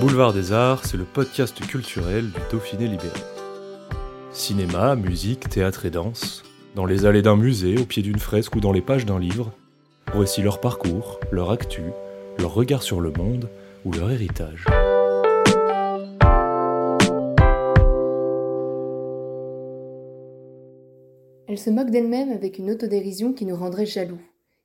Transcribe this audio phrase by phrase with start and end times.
[0.00, 3.18] Boulevard des Arts, c'est le podcast culturel du Dauphiné libéré.
[4.30, 6.44] Cinéma, musique, théâtre et danse,
[6.76, 9.50] dans les allées d'un musée, au pied d'une fresque ou dans les pages d'un livre,
[10.14, 11.82] voici leur parcours, leur actu,
[12.38, 13.48] leur regard sur le monde
[13.84, 14.66] ou leur héritage.
[21.48, 24.20] Elle se moque d'elle-même avec une autodérision qui nous rendrait jaloux.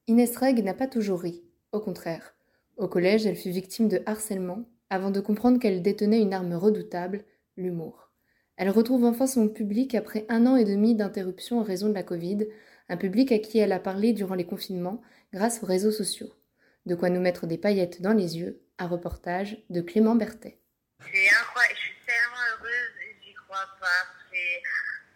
[0.08, 2.36] Inès Reg n'a pas toujours ri, au contraire.
[2.78, 7.24] Au collège, elle fut victime de harcèlement, avant de comprendre qu'elle détenait une arme redoutable,
[7.58, 8.12] l'humour.
[8.58, 12.04] Elle retrouve enfin son public après un an et demi d'interruption en raison de la
[12.04, 12.46] Covid,
[12.90, 15.02] un public à qui elle a parlé durant les confinements
[15.34, 16.32] grâce aux réseaux sociaux.
[16.86, 20.60] De quoi nous mettre des paillettes dans les yeux, un reportage de Clément Berthet.
[21.12, 22.94] C'est incroyable, je suis tellement heureuse,
[23.26, 24.02] j'y crois pas.
[24.32, 24.62] C'est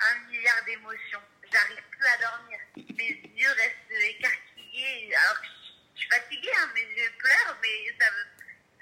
[0.01, 1.21] un milliard d'émotions.
[1.53, 2.57] J'arrive plus à dormir.
[2.97, 5.13] Mes yeux restent écarquillés.
[5.13, 5.47] Alors que
[5.93, 8.33] je suis fatiguée, hein, mes yeux pleurent, mais ça me-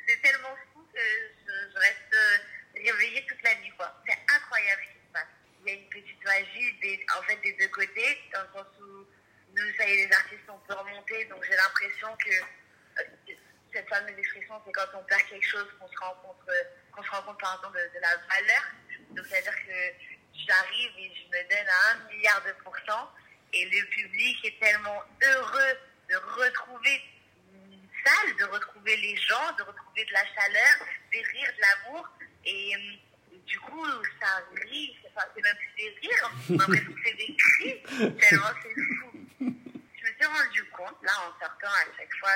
[0.07, 2.37] c'est tellement fou que je, je reste euh,
[2.85, 3.73] réveillée toute la nuit.
[3.77, 3.89] quoi.
[4.05, 5.33] C'est incroyable ce qui se passe.
[5.61, 8.69] Il y a une petite magie des, en fait, des deux côtés, dans le sens
[8.81, 9.05] où
[9.87, 13.33] est, les artistes, on peut remonter, donc j'ai l'impression que euh,
[13.73, 16.37] cette fameuse expression, c'est quand on perd quelque chose qu'on se rend compte,
[16.91, 18.63] qu'on se rend compte pardon, de, de la valeur.
[19.11, 23.11] Donc, c'est-à-dire que j'arrive et je me donne à un milliard de pourcents
[23.55, 25.77] et le public est tellement heureux
[26.09, 27.01] de retrouver
[27.53, 32.09] une salle, de retrouver les gens, de retrouver de la chaleur, des rires, de l'amour.
[32.45, 32.73] Et,
[33.45, 33.85] du coup,
[34.19, 37.83] ça rit, c'est même plus des rires, on l'impression que c'est des cris,
[38.19, 39.25] tellement c'est fou.
[39.39, 42.31] Je me suis rendu compte, là, en sortant à chaque fois,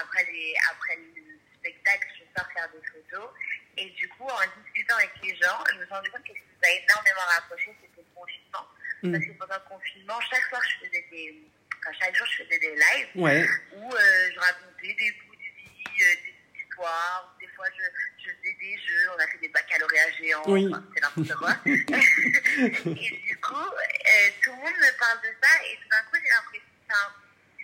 [0.00, 3.28] après, les, après le spectacle, je sors faire des photos.
[3.76, 6.38] Et du coup, en discutant avec les gens, je me suis rendu compte que ce
[6.38, 8.66] qui nous a énormément rapprochés, c'était le confinement.
[9.02, 11.42] Parce que pendant le confinement, chaque soir, je faisais des.
[11.80, 13.44] Enfin, chaque jour, je faisais des lives Ouais.
[13.74, 17.34] où euh, je racontais des bouts de vie, euh, des histoires.
[17.40, 17.82] Des fois, je,
[18.24, 19.10] je faisais des jeux.
[19.16, 20.42] On a fait des baccalauréats géants.
[20.46, 20.68] Oui.
[20.70, 21.56] Enfin, c'est n'importe quoi.
[21.66, 25.50] et du coup, euh, tout le monde me parle de ça.
[25.66, 26.66] Et tout d'un coup, j'ai l'impression.
[26.88, 27.12] enfin,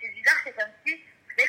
[0.01, 1.45] c'est bizarre, c'est comme si, vous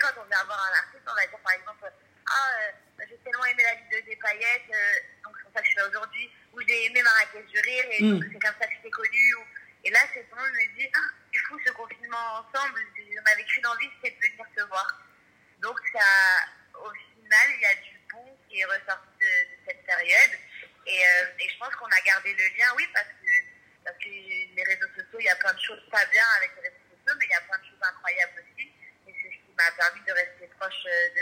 [0.58, 1.92] un artiste, on va dire par exemple
[2.26, 4.94] Ah, euh, j'ai tellement aimé la vidéo des paillettes, euh,
[5.24, 6.30] donc c'est pour ça que je suis là aujourd'hui.
[6.52, 8.10] Ou j'ai aimé Marrakech du rire, et Mm.
[8.18, 9.34] donc c'est comme ça que je t'ai connu.
[9.36, 9.44] Ou...
[9.84, 12.80] Et là, c'est tout le monde me dit Ah, c'est fou ce confinement ensemble.
[13.22, 14.86] On avait qu'une envie, c'était de venir te voir.
[15.58, 16.04] Donc, ça,
[16.74, 20.32] au final, il y a du bon qui est ressorti de, de cette période.
[20.86, 23.32] Et, euh, et je pense qu'on a gardé le lien, oui, parce que,
[23.84, 26.68] parce que les réseaux sociaux, il y a plein de choses pas bien avec les
[26.68, 28.72] réseaux sociaux, mais il y a plein de choses incroyables aussi.
[29.08, 31.14] Et c'est ce qui m'a permis de rester proche euh,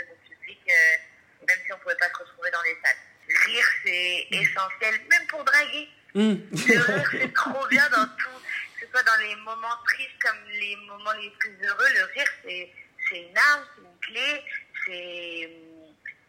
[0.57, 2.97] euh, même si on ne pouvait pas se retrouver dans les salles.
[3.45, 5.87] Rire, c'est essentiel, même pour draguer.
[6.15, 6.41] Hum.
[6.51, 8.39] Le rire, c'est trop bien dans tout,
[8.79, 11.87] que ce soit dans les moments tristes comme les moments les plus heureux.
[11.95, 12.73] Le rire, c'est
[13.09, 14.43] c'est une arme, c'est une clé,
[14.85, 15.49] c'est.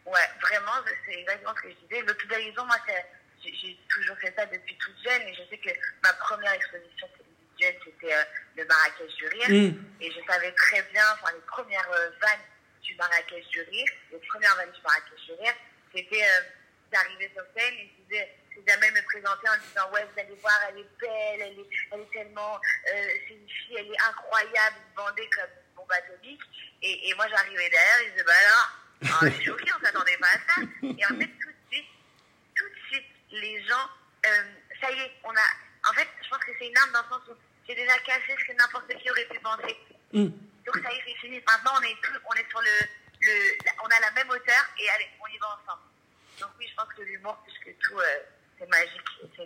[0.05, 0.71] Ouais, vraiment,
[1.05, 2.01] c'est exactement ce que je disais.
[2.01, 3.05] L'autodérision, moi, c'est-
[3.43, 5.69] j'ai j'ai toujours fait ça depuis toute jeune et je sais que
[6.03, 7.07] ma première exposition
[7.61, 8.23] c'était euh,
[8.57, 9.45] le Marrakech du rire.
[9.49, 9.83] Hum.
[9.99, 12.39] Et je savais très bien, enfin, les premières euh, vannes
[13.01, 15.53] Marrakech du rire, les premières vannes du Marrakech du rire,
[15.93, 16.41] c'était euh,
[16.91, 18.29] d'arriver sur scène et je disais,
[18.67, 22.01] jamais me présenter en disant, ouais, vous allez voir, elle est belle, elle est, elle
[22.01, 26.41] est tellement, euh, c'est une fille, elle est incroyable, vendez comme bombe atomique.
[26.83, 30.53] Et, et moi, j'arrivais derrière, je disais, bah alors, suis choquée, on s'attendait pas à
[30.53, 30.61] ça.
[30.83, 31.89] Et en fait, tout de suite,
[32.55, 33.89] tout de suite, les gens,
[34.27, 34.43] euh,
[34.79, 35.89] ça y est, on a.
[35.89, 37.35] En fait, je pense que c'est une arme dans le sens où
[37.67, 39.77] j'ai déjà caché ce que n'importe qui aurait pu penser.
[40.13, 40.50] Hum.
[40.73, 41.41] Donc ça y est, c'est fini.
[41.45, 41.97] Maintenant, on est,
[42.29, 42.69] on est sur le.
[43.83, 45.83] On a la même hauteur et allez, on y va ensemble.
[46.39, 48.19] Donc oui, je pense que l'humour, plus que tout, euh,
[48.57, 49.01] c'est magique
[49.35, 49.45] c'est